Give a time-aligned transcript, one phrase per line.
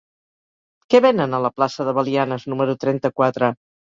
[0.93, 3.51] Què venen a la plaça de Belianes número trenta-quatre?